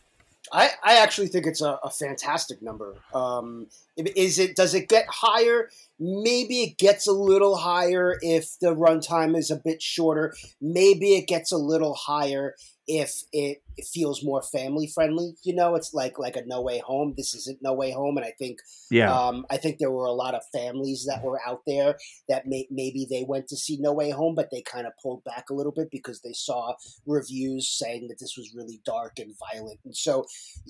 [0.52, 2.96] I, I actually think it's a, a fantastic number.
[3.14, 4.54] Um, is it?
[4.54, 5.70] Does it get higher?
[5.98, 10.34] Maybe it gets a little higher if the runtime is a bit shorter.
[10.60, 12.54] Maybe it gets a little higher
[12.87, 15.35] if it, it feels more family friendly.
[15.45, 17.14] You know, it's like like a No Way Home.
[17.16, 18.59] This isn't No Way Home, and I think
[18.90, 21.97] yeah um, I think there were a lot of families that were out there
[22.29, 25.25] that may, maybe they went to see No Way Home, but they kind of pulled
[25.25, 26.75] back a little bit because they saw
[27.07, 29.81] reviews saying that this was really dark and violent.
[29.85, 30.27] And so,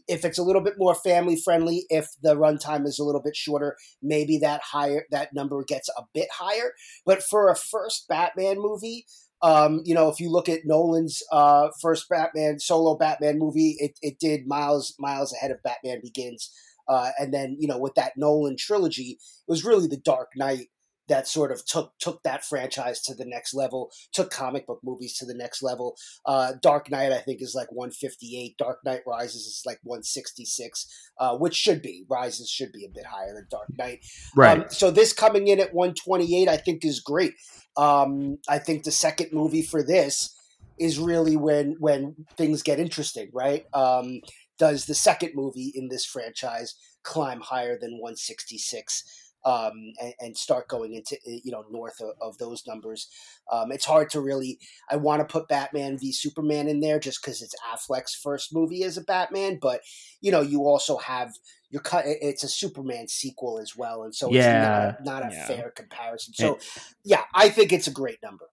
[0.07, 3.37] if it's a little bit more family friendly, if the runtime is a little bit
[3.37, 6.72] shorter, maybe that higher that number gets a bit higher.
[7.07, 9.07] But for a first Batman movie,
[9.42, 13.98] um, you know, if you look at Nolan's uh, first Batman solo Batman movie, it,
[14.00, 16.50] it did miles miles ahead of Batman Begins.
[16.88, 20.68] Uh, and then you know with that Nolan trilogy, it was really the Dark Knight
[21.08, 25.16] that sort of took took that franchise to the next level, took comic book movies
[25.18, 25.96] to the next level.
[26.24, 28.56] Uh, Dark Knight, I think, is like 158.
[28.56, 30.86] Dark Knight Rises is like 166,
[31.18, 34.04] uh, which should be Rises should be a bit higher than Dark Knight.
[34.36, 37.34] right Um, so this coming in at 128, I think, is great.
[37.76, 40.36] Um, I think the second movie for this
[40.78, 43.66] is really when when things get interesting, right?
[43.74, 44.20] Um,
[44.58, 49.04] does the second movie in this franchise climb higher than 166
[49.44, 53.09] um, and, and start going into you know north of, of those numbers?
[53.50, 54.59] Um, it's hard to really.
[54.90, 58.85] I want to put Batman v Superman in there just because it's Affleck's first movie
[58.85, 59.81] as a Batman, but
[60.20, 61.31] you know you also have
[61.70, 62.05] you're cut.
[62.07, 64.92] It's a Superman sequel as well, and so Yeah.
[64.98, 65.46] it's not, not a Yeah.
[65.46, 66.35] fair comparison.
[66.35, 66.59] So
[67.05, 68.46] yeah, I think it's a great number.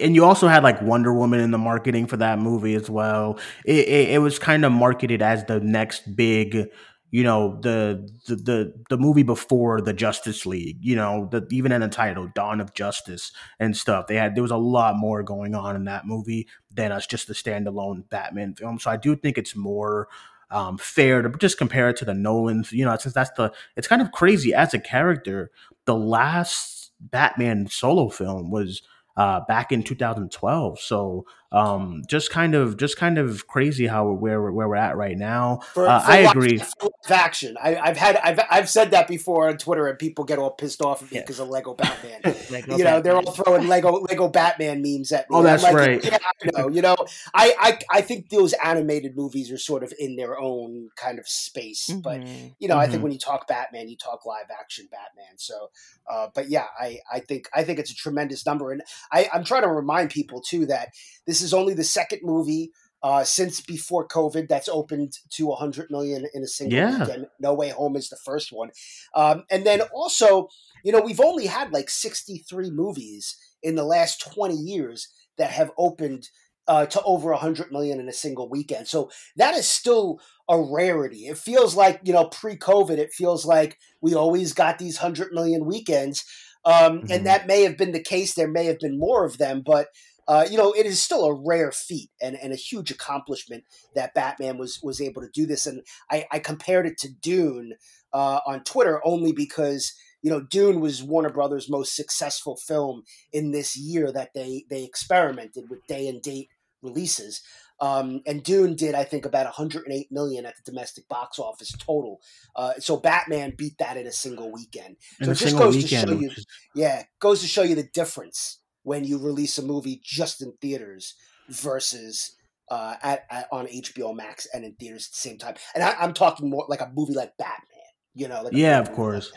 [0.00, 3.38] and you also had like Wonder Woman in the marketing for that movie as well.
[3.64, 6.68] It it, it was kind of marketed as the next big,
[7.10, 10.78] you know, the, the the the movie before the Justice League.
[10.80, 14.06] You know, the even in the title, Dawn of Justice and stuff.
[14.06, 17.28] They had there was a lot more going on in that movie than us just
[17.30, 18.78] a standalone Batman film.
[18.78, 20.08] So I do think it's more.
[20.52, 23.86] Um, fair to just compare it to the Nolans, you know, since that's the, it's
[23.86, 25.52] kind of crazy as a character.
[25.84, 28.82] The last Batman solo film was
[29.16, 30.80] uh, back in 2012.
[30.80, 35.16] So um, just kind of just kind of crazy how where where we're at right
[35.16, 35.60] now.
[35.74, 36.58] For, uh, for I live- agree.
[36.58, 37.56] for live action.
[37.60, 40.80] I, I've had I've I've said that before on Twitter, and people get all pissed
[40.80, 41.22] off at me Yeah.
[41.22, 42.20] because of Lego Batman.
[42.50, 45.36] Lego you know, they're all throwing Lego Lego Batman memes at me.
[45.36, 46.04] Oh, that's like, right.
[46.04, 46.68] Yeah, I know.
[46.68, 46.96] You know,
[47.34, 51.26] I, I I think those animated movies are sort of in their own kind of
[51.28, 52.54] space, but Mhm.
[52.60, 53.02] you know, I think Mhm.
[53.04, 55.36] when you talk Batman, you talk live action Batman.
[55.36, 55.70] So,
[56.08, 59.42] uh, but yeah, I, I think I think it's a tremendous number, and I, I'm
[59.42, 60.90] trying to remind people too that
[61.26, 62.72] this is only the second movie
[63.02, 66.98] uh, since before COVID that's opened to 100 million in a single Yeah.
[67.00, 67.26] weekend.
[67.40, 68.70] No Way Home is the first one,
[69.14, 70.48] um, and then also,
[70.84, 75.72] you know, we've only had like 63 movies in the last 20 years that have
[75.78, 76.28] opened.
[76.68, 78.86] Uh, to over 100 million in a single weekend.
[78.86, 81.26] So that is still a rarity.
[81.26, 85.32] It feels like, you know, pre COVID, it feels like we always got these 100
[85.32, 86.24] million weekends.
[86.64, 87.10] Um, Mhm.
[87.10, 88.34] And that may have been the case.
[88.34, 89.88] There may have been more of them, but,
[90.28, 94.14] uh, you know, it is still a rare feat and, and a huge accomplishment that
[94.14, 95.66] Batman was, was able to do this.
[95.66, 97.74] And I, I compared it to Dune
[98.12, 103.02] uh, on Twitter only because, you know, Dune was Warner Brothers' most successful film
[103.32, 106.48] in this year that they, they experimented with day and date
[106.82, 107.42] releases.
[107.80, 112.20] Um, and Dune did, I think, about 108 million at the domestic box office total.
[112.54, 114.96] Uh, so Batman beat that in a single weekend.
[115.18, 116.30] In So a it just goes to weekend, show you,
[116.74, 118.59] yeah, goes to show you the difference
[118.90, 121.14] when you release a movie just in theaters
[121.48, 122.34] versus
[122.72, 125.54] uh, at, at on HBO Max and in theaters at the same time.
[125.76, 127.90] And I, I'm talking more like a movie like Batman.
[128.16, 129.32] You know, like Yeah, of movie like course.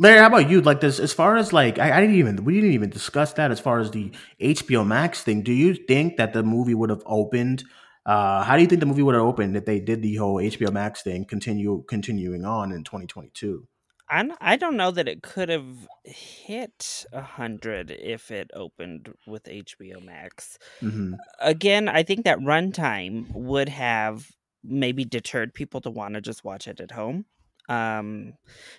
[0.00, 0.62] Larry, how about you?
[0.62, 3.52] Like this, as far as like, I, I didn't even we didn't even discuss that
[3.52, 5.42] as far as the HBO Max thing.
[5.42, 7.62] Do you think that the movie would have opened?
[8.04, 10.36] Uh, how do you think the movie would have opened if they did the whole
[10.36, 13.68] HBO Max thing continue continuing on in 2022?
[14.20, 19.48] I I don't know that it could have hit a hundred if it opened with
[19.48, 20.58] HBO Max.
[20.80, 24.28] hmm Again, I think that runtime would have
[24.62, 27.26] maybe deterred people to want to just watch it at home.
[27.68, 28.34] Um,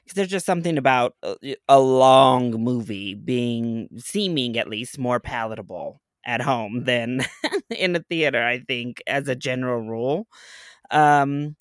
[0.05, 6.01] 'cause there's just something about a, a long movie being seeming at least more palatable
[6.25, 7.21] at home than
[7.69, 8.43] in a theater.
[8.43, 10.27] I think, as a general rule.
[10.91, 11.55] Um,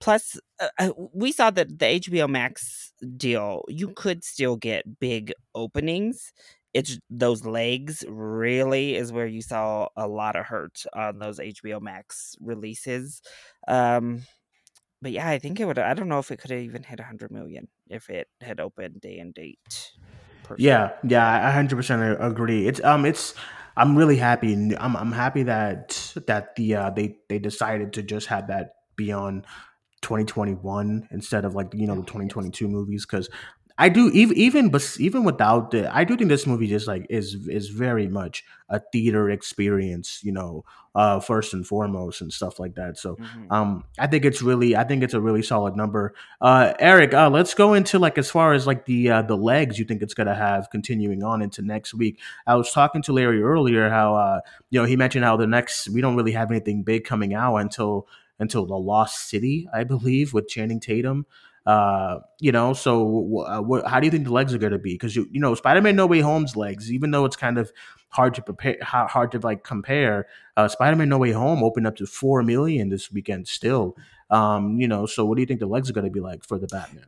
[0.00, 0.38] plus,
[0.78, 6.32] uh, we saw that the HBO Max deal, you could still get big openings.
[6.74, 11.80] It's those legs really is where you saw a lot of hurt on those HBO
[11.80, 13.22] Max releases.
[13.66, 14.22] Um,
[15.00, 15.78] but yeah, I think it would.
[15.78, 19.00] I don't know if it could have even hit 100 million if it had opened
[19.00, 19.92] day and date.
[20.56, 22.66] Yeah, yeah, I hundred percent agree.
[22.66, 23.34] It's um, it's
[23.76, 24.54] I'm really happy.
[24.54, 29.12] I'm I'm happy that that the uh, they they decided to just have that be
[29.12, 29.44] on
[30.02, 33.28] 2021 instead of like you know the 2022 movies because
[33.80, 37.06] I do even even but even without the I do think this movie just like
[37.08, 40.20] is is very much a theater experience.
[40.24, 40.64] You know,
[40.96, 42.98] uh, first and foremost and stuff like that.
[42.98, 43.52] So Mhm.
[43.52, 46.12] um, I think it's really, I think it's a really solid number.
[46.40, 49.78] Uh, Erik, uh, let's go into like as far as like the uh, the legs
[49.78, 52.18] you think it's gonna have continuing on into next week.
[52.48, 55.88] I was talking to Larry earlier how uh, you know he mentioned how the next
[55.90, 60.32] we don't really have anything big coming out until until the Lost City, I believe,
[60.32, 61.26] with Channing Tatum.
[61.66, 64.78] Uh, you know, so uh, what, how do you think the legs are going to
[64.78, 64.94] be?
[64.94, 67.70] Because you, you know, Spider-Man: No Way Home's legs, even though it's kind of
[68.08, 70.26] hard to prepare, hard to like compare.
[70.56, 73.96] Uh, Spider-Man: No Way Home opened up to four million this weekend still.
[74.30, 76.44] Um, you know, so what do you think the legs are going to be like
[76.44, 77.06] for the Batman?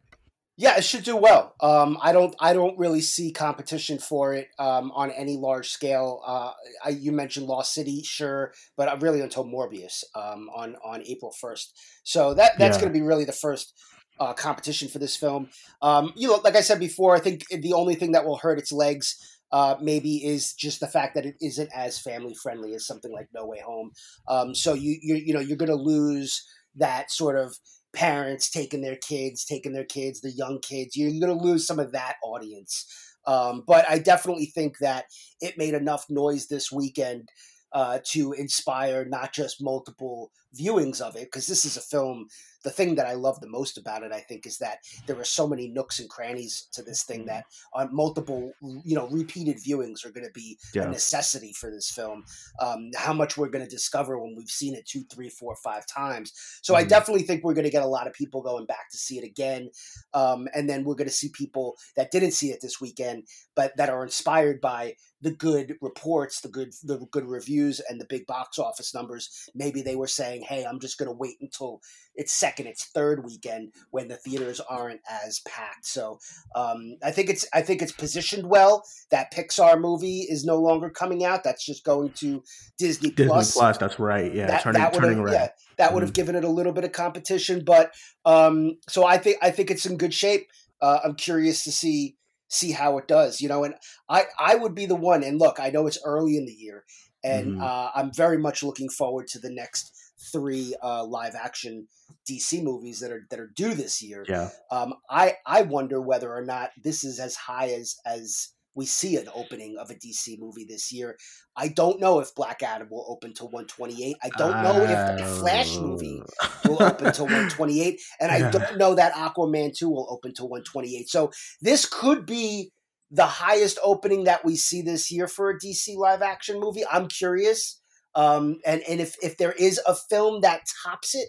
[0.60, 1.54] Yeah, it should do well.
[1.60, 2.36] Um, I don't.
[2.38, 6.20] I don't really see competition for it um, on any large scale.
[6.26, 6.52] Uh,
[6.84, 11.72] I, you mentioned Lost City, sure, but really until Morbius um, on on April first.
[12.04, 12.80] So that that's Yeah.
[12.80, 13.72] going to be really the first
[14.18, 15.48] uh, competition for this film.
[15.80, 18.58] Um, you know, like I said before, I think the only thing that will hurt
[18.58, 19.16] its legs
[19.52, 23.28] uh, maybe is just the fact that it isn't as family friendly as something like
[23.32, 23.92] No Way Home.
[24.28, 26.46] Um, so you you you know you're going to lose
[26.76, 27.56] that sort of
[27.92, 30.96] parents taking their kids, taking their kids, the young kids.
[30.96, 32.86] You're going to lose some of that audience.
[33.26, 35.04] Um, but I definitely think that
[35.40, 37.28] it made enough noise this weekend
[37.72, 42.26] uh, to inspire not just multiple viewings of it, because this is a film.
[42.62, 45.24] The thing that I love the most about it, I think, is that there are
[45.24, 50.04] so many nooks and crannies to this thing that on multiple, you know, repeated viewings
[50.04, 52.22] are going to be a necessity for this film.
[52.60, 55.86] Um, how much we're going to discover when we've seen it two, three, four, five
[55.86, 56.32] times.
[56.60, 56.88] So I Mhm.
[56.88, 59.24] definitely think we're going to get a lot of people going back to see it
[59.24, 59.70] again,
[60.12, 63.74] um, and then we're going to see people that didn't see it this weekend, but
[63.78, 68.26] that are inspired by the good reports, the good the good reviews, and the big
[68.26, 69.48] box office numbers.
[69.54, 71.80] Maybe they were saying, saying, "Hey, I'm just going to wait until
[72.14, 76.18] its second, its third weekend when the theaters aren't as packed." So
[76.54, 78.84] um, I think it's I think it's positioned well.
[79.10, 81.44] That Pixar movie is no longer coming out.
[81.44, 82.42] That's just going to
[82.78, 83.52] Disney, Disney Plus.
[83.52, 83.78] Plus.
[83.78, 84.34] That's right.
[84.34, 85.48] Yeah, That, turning that would turning have yeah,
[85.78, 87.62] that would have given it a little bit of competition.
[87.64, 87.92] But
[88.24, 90.48] um, so I think I think it's in good shape.
[90.80, 92.16] Uh, I'm curious to see
[92.48, 93.40] see how it does.
[93.40, 93.74] You know, and
[94.08, 95.22] I I would be the one.
[95.22, 96.84] And look, I know it's early in the year,
[97.22, 97.62] and Mhm.
[97.62, 99.92] uh, I'm very much looking forward to the next
[100.32, 101.86] three uh, live action
[102.28, 104.24] DC movies that are that are due this year.
[104.28, 104.50] Yeah.
[104.70, 109.16] Um, I I wonder whether or not this is as high as as we see
[109.16, 111.16] an opening of a DC movie this year.
[111.56, 114.16] I don't know if Black Adam will open to 128.
[114.22, 116.22] I don't know if the Flash movie
[116.64, 121.08] will open to 128, and I don't know that Aquaman 2 will open to 128.
[121.08, 122.70] So this could be
[123.10, 126.84] the highest opening that we see this year for a DC live action movie.
[126.90, 127.79] I'm curious.
[128.14, 131.28] Um, and and if if there is a film that tops it,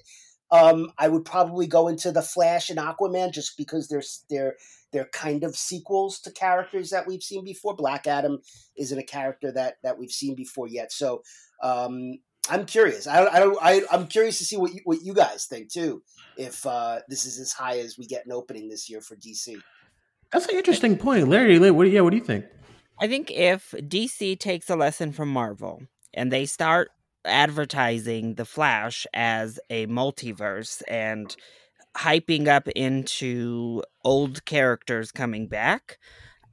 [0.52, 4.56] um, I would probably go into the Flash and Aquaman just because they're they're
[4.92, 7.76] they're kind of sequels to characters that we've seen before.
[7.76, 8.40] Black Adam
[8.78, 11.22] isn't a character that that we've seen before yet, so
[11.64, 13.08] um, I'm curious.
[13.08, 16.04] I, I, I I'm curious to see what you, what you guys think too.
[16.38, 19.56] If uh, this is as high as we get an opening this year for DC.
[20.32, 21.60] That's an interesting point, Larry.
[21.60, 22.46] Larry, What, yeah, what do you think?
[23.00, 25.82] I think if DC takes a lesson from Marvel
[26.14, 26.90] and they start
[27.26, 31.36] advertising the Flash as a multiverse and
[31.98, 35.98] hyping up into old characters coming back.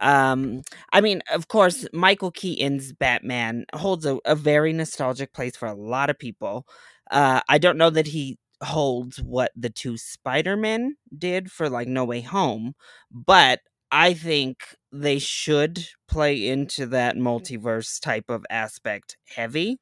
[0.01, 5.67] Um, I mean, of course, Michael Keaton's Batman holds a, a very nostalgic place for
[5.67, 6.67] a lot of people.
[7.11, 12.05] Uh, I don't know that he holds what the two Spider-Men did for like No
[12.05, 12.75] Way Home,
[13.11, 14.59] but I think
[14.93, 19.79] they should play into that multiverse type of aspect heavy.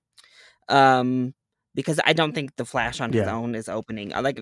[0.68, 1.34] Um
[1.74, 3.34] because I don't think the Flash on his Yeah.
[3.34, 4.14] own is opening.
[4.14, 4.40] I like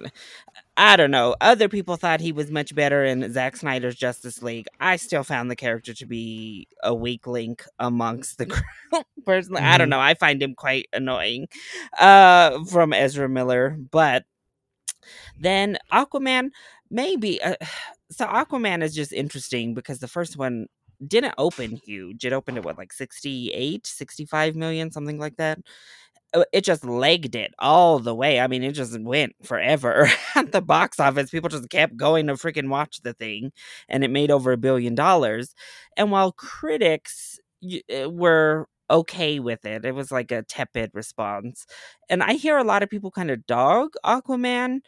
[0.76, 1.36] I don't know.
[1.40, 4.66] Other people thought he was much better in Zack Snyder's Justice League.
[4.80, 8.64] I still found the character to be a weak link amongst the group.
[9.26, 9.90] Personally, I don't Mhm.
[9.90, 10.00] know.
[10.00, 11.48] I find him quite annoying
[11.98, 14.24] uh from Ezra Miller, but
[15.38, 16.50] then Aquaman
[16.94, 17.56] maybe uh,
[18.12, 20.68] so Aquaman is just interesting because the first one
[21.06, 22.24] didn't open huge.
[22.26, 25.60] It opened at what like 68, 65 million, something like that.
[26.34, 28.40] Uh, It just legged it all the way.
[28.40, 31.30] I mean, it just went forever at the box office.
[31.30, 33.52] People just kept going to freaking watch the thing,
[33.88, 35.54] and it made over a billion dollars.
[35.96, 41.66] And while critics uh, were okay with it, it was like a tepid response.
[42.10, 44.80] And I hear a lot of people kind of dog Aquaman.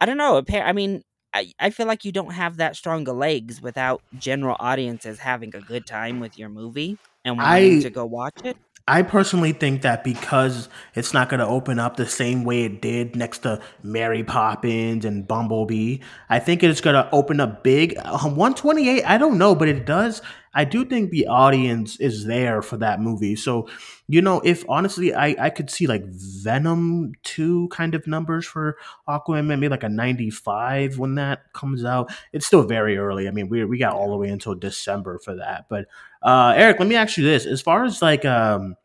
[0.00, 0.42] I don't know.
[0.52, 4.56] I mean, I, I feel like you don't have that strong of legs without general
[4.58, 8.56] audiences having a good time with your movie and wanting I- to go watch it.
[8.90, 12.82] I personally think that because it's not going to open up the same way it
[12.82, 15.98] did next to Mary Poppins and Bumblebee,
[16.28, 17.96] I think it's going to open up big.
[17.98, 20.22] Uh, 128, I don't know, but it does.
[20.52, 23.36] I do think the audience is there for that movie.
[23.36, 23.68] So,
[24.08, 28.76] you know, if honestly, I, I could see like Venom 2 kind of numbers for
[29.08, 32.10] Aquaman, maybe like a 95 when that comes out.
[32.32, 33.28] It's still very early.
[33.28, 35.66] I mean, we, we got all the way until December for that.
[35.68, 35.86] But,
[36.22, 38.76] uh, Erik, let me ask you this: as far as like um,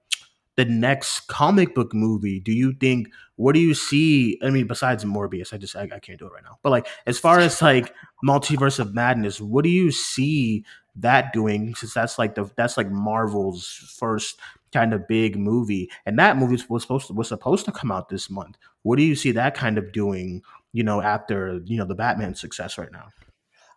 [0.58, 3.10] the next comic book movie, do you think?
[3.36, 4.40] What do you see?
[4.42, 6.58] I mean, besides Morbius, I just I, I can't do it right now.
[6.64, 7.94] But like, as far as like
[8.26, 10.64] Multiverse of Madness, what do you see
[10.96, 11.76] that doing?
[11.76, 13.68] Since that's like the that's like Marvel's
[14.00, 14.40] first
[14.72, 18.10] kind of big movie, and that movie was supposed to was supposed to come out
[18.10, 18.58] this month.
[18.84, 20.42] What do you see that kind of doing?
[20.72, 23.10] You know, after you know the Batman success right now.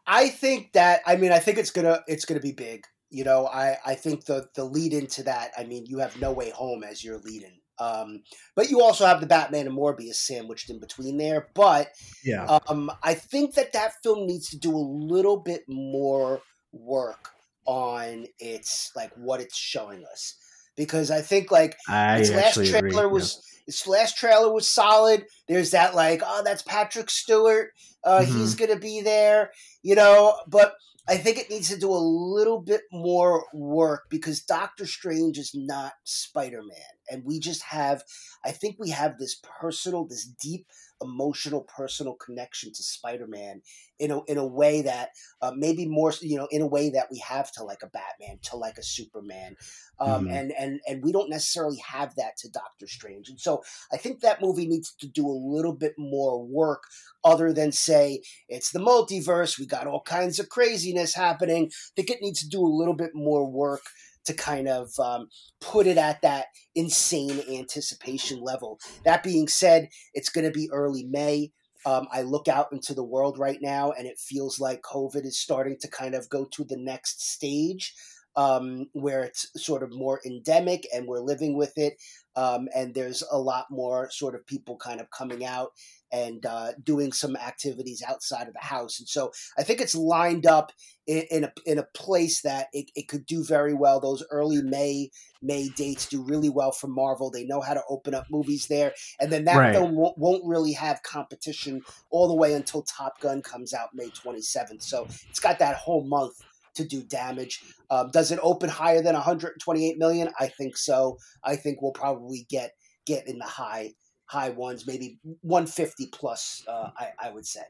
[0.07, 2.87] I think that I mean I think it's gonna it's gonna be big.
[3.11, 5.53] You know, I I think the the lead into that.
[5.59, 7.53] I mean, you have No Way Home as your lead in.
[7.81, 8.23] Um,
[8.57, 11.49] but you also have the Batman and Morbius sandwiched in between there.
[11.55, 11.89] But
[12.23, 16.43] Yeah, um, I think that that film needs to do a little bit more
[16.73, 17.31] work
[17.67, 20.37] on its like what it's showing us
[20.77, 22.91] because I think like I its last actually agree.
[22.93, 23.13] trailer yeah.
[23.13, 25.27] was its last trailer was solid.
[25.49, 27.71] There's that like oh that's Patrick Stewart.
[28.05, 28.65] Uh, He's Mm-hmm.
[28.67, 30.39] gonna be there, you know.
[30.47, 30.75] But
[31.09, 35.53] I think it needs to do a little bit more work because Doctor Strange is
[35.55, 38.03] not Spider Man, and we just have.
[38.45, 40.67] I think we have this personal, this deep
[41.03, 43.63] emotional personal connection to Spider-Man
[43.99, 45.11] in a in a way that
[45.43, 48.39] uh, maybe more you know in a way that we have to like a Batman
[48.43, 49.57] to like a Superman.
[50.01, 50.33] Um, Mhm.
[50.33, 53.29] and and and we don't necessarily have that to Doctor Strange.
[53.29, 56.85] And so I think that movie needs to do a little bit more work
[57.25, 61.67] other than say it's the multiverse we got all kinds of craziness happening.
[61.67, 63.83] I think it needs to do a little bit more work
[64.29, 65.29] to kind of um,
[65.61, 68.79] put it at that insane anticipation level.
[69.05, 71.53] That being said, it's going to be early May.
[71.85, 75.39] Um, I look out into the world right now, and it feels like COVID is
[75.39, 77.95] starting to kind of go to the next stage
[78.37, 81.95] um, where it's sort of more endemic and we're living with it.
[82.39, 85.73] Um, and there's a lot more sort of people kind of coming out
[86.13, 89.01] and uh, doing some activities outside of the house.
[89.01, 90.71] And so I think it's lined up
[91.09, 93.99] in, in a in a place that it, it could do very well.
[93.99, 95.11] Those early May
[95.43, 97.29] May dates do really well for Marvel.
[97.29, 99.75] They know how to open up movies there, and then that right.
[99.75, 104.11] film won't, won't really have competition all the way until Top Gun comes out May
[104.11, 104.83] 27th.
[104.83, 106.41] So it's got that whole month
[106.79, 107.63] to do damage.
[107.91, 110.31] Um, does it open higher than 128 million?
[110.41, 111.19] I think so.
[111.45, 112.73] I think we'll probably get
[113.07, 113.93] get in the high
[114.27, 116.65] high ones, maybe 150 plus.
[116.67, 117.61] Uh, I, I would say.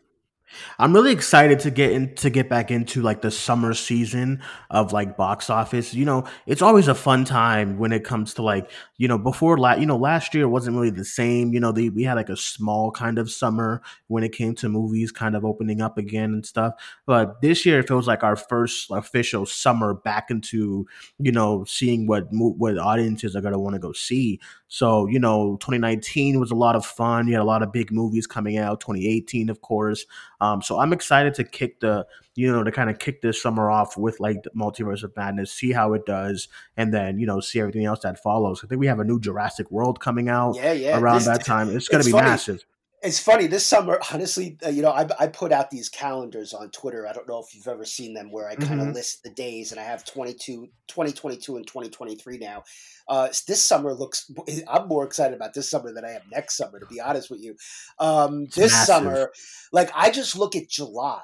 [0.79, 4.93] I'm really excited to get in to get back into like the summer season of
[4.93, 5.95] like box office.
[5.95, 9.59] You know, it's always a fun time when it comes to like, you know, before
[9.59, 11.53] la- you know, last year wasn't really the same.
[11.53, 15.13] You know, we had like a small kind of summer when it came to movies
[15.13, 16.75] kind of opening up again and stuff.
[17.07, 20.87] But this year it feels like our first official summer back into,
[21.19, 24.41] you know, seeing what what audiences are going to want to go see.
[24.69, 27.27] So, you know, 2019 was a lot of fun.
[27.27, 28.81] You had a lot of big movies coming out.
[28.81, 30.05] 2018, of course.
[30.41, 33.71] Um, so I'm excited to kick the, you know, to kind of kick this summer
[33.71, 37.61] off with like Multiverse of Madness, see how it does, and then, you know, see
[37.61, 38.61] everything else that follows.
[38.63, 40.99] I think we have a new Jurassic World coming out yeah, yeah.
[40.99, 41.75] around this, that time.
[41.75, 42.27] It's going to be funny.
[42.27, 42.65] massive
[43.03, 46.71] it's funny this summer honestly uh, you know I, I put out these calendars on
[46.71, 48.95] twitter i don't know if you've ever seen them where i kind of mm-hmm.
[48.95, 52.65] list the days and i have 22 2022 and 2023 now
[53.09, 54.31] uh, this summer looks
[54.69, 57.41] i'm more excited about this summer than i am next summer to be honest with
[57.41, 57.57] you
[57.99, 58.87] um, this massive.
[58.87, 59.33] summer
[59.73, 61.23] like i just look at july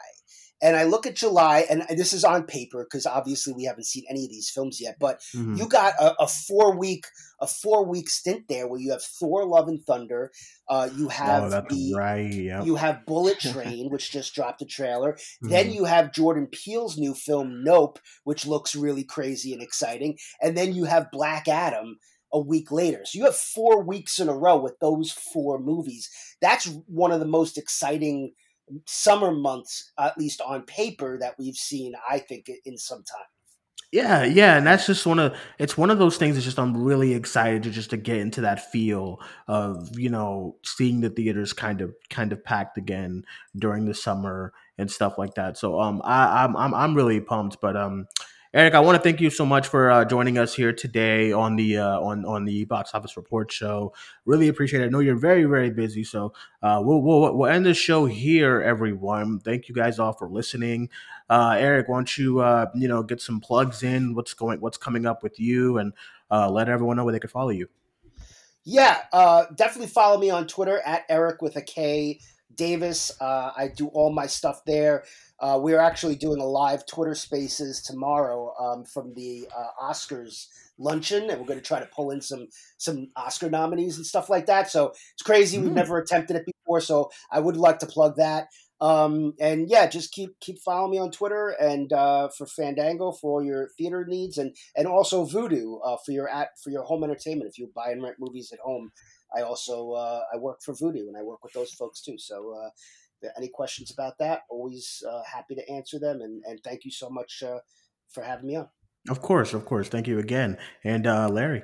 [0.62, 4.05] and I look at July, and this is on paper because obviously we haven't seen
[4.09, 4.96] any of these films yet.
[4.98, 5.57] But mm-hmm.
[5.57, 7.07] you got a, a, four week
[7.40, 10.30] a four week stint there where you have Thor: Love and Thunder,
[10.68, 12.64] uh, you have oh, the right, yep.
[12.64, 15.12] you have Bullet Train, which just dropped a trailer.
[15.12, 15.48] Mm-hmm.
[15.48, 20.18] Then you have Jordan Peele's new film Nope, which looks really crazy and exciting.
[20.40, 21.98] And then you have Black Adam
[22.32, 23.02] a week later.
[23.05, 26.11] So you have four weeks in a row with those four movies.
[26.40, 28.32] That's one of the most exciting
[28.86, 33.26] summer months, at least on paper, that we've seen, I think, in some time.
[33.94, 36.34] Yeah, yeah, and that's just one of it's one of those things.
[36.34, 40.56] That's just I'm really excited to just to get into that feel of you know
[40.64, 43.22] seeing the theaters kind of kind of packed again
[43.56, 45.56] during the summer and stuff like that.
[45.56, 48.06] So um, I, I'm I'm I'm really pumped, but um,
[48.55, 51.57] Erik, I want to thank you so much for uh, joining us here today on
[51.57, 53.92] the uh, on on the box office report show.
[54.26, 54.86] Really appreciate it.
[54.86, 56.32] I know you're very very busy, so
[56.62, 59.40] uh, we'll, we'll we'll end the show here, everyone.
[59.40, 60.88] Thank you guys all for listening.
[61.28, 64.14] Uh, Erik, why don't you uh, you know get some plugs in?
[64.14, 64.61] What's going?
[64.61, 65.92] What's coming up with you, and
[66.30, 67.66] uh, let everyone know where they can follow you.
[68.62, 69.00] Yeah,
[69.57, 72.20] definitely follow me on Twitter at Erik with a K
[72.55, 73.11] Davis.
[73.20, 75.02] I do all my stuff there.
[75.45, 80.47] Uh, we are actually doing a live Twitter Spaces tomorrow um, from the uh, Oscars
[80.78, 84.30] luncheon, and we're going to try to pull in some some Oscar nominees and stuff
[84.30, 84.70] like that.
[84.70, 85.59] So it's crazy.
[85.59, 85.64] Mm.
[85.64, 88.47] We've never attempted it before, so I would like to plug that.
[88.80, 93.45] Um, and yeah, just keep keep following me on Twitter and uh, for Fandango for
[93.45, 97.51] your theater needs, and and also Vudu uh, for your at for your home entertainment.
[97.51, 98.92] If you buy and rent movies at home,
[99.36, 102.16] I also uh, I work for Vudu and I work with those folks too.
[102.16, 102.70] So uh,
[103.36, 106.20] any questions about that, always uh, happy to answer them.
[106.20, 107.58] And, and thank you so much uh,
[108.08, 108.68] for having me on.
[109.08, 109.88] Of course, of course.
[109.88, 110.56] Thank you again.
[110.82, 111.62] And uh, Larry.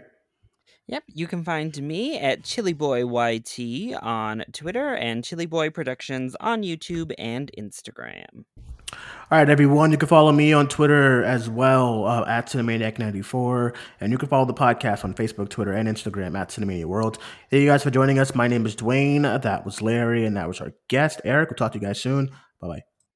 [0.86, 6.34] Yep, you can find me at Chilly Boy YT on Twitter and Chilly Boy Productions
[6.40, 8.44] on YouTube and Instagram.
[9.32, 9.92] All right, everyone.
[9.92, 13.76] You can follow me on Twitter as well uh, at Cinemaniac94.
[14.00, 17.18] And you can follow the podcast on Facebook, Twitter, and Instagram at Cinemania World.
[17.48, 18.34] Thank you guys for joining us.
[18.34, 19.22] My name is Duane.
[19.22, 21.50] That was Larry, and that was our guest, Erik.
[21.50, 22.30] We'll talk to you guys soon.
[22.60, 22.89] Bye bye.